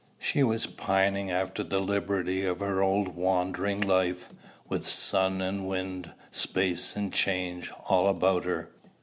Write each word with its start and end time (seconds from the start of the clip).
She 0.17 0.41
was 0.41 0.65
pining 0.65 1.29
after 1.29 1.63
the 1.63 1.77
liberty 1.79 2.43
of 2.43 2.59
her 2.59 2.81
old 2.81 3.09
wandering 3.09 3.81
life, 3.81 4.29
with 4.67 4.87
sun 4.87 5.41
and 5.43 5.67
wind, 5.67 6.09
space 6.31 6.95
and 6.95 7.13
change, 7.13 7.71
all 7.85 8.07
about 8.07 8.45
her. 8.45 8.71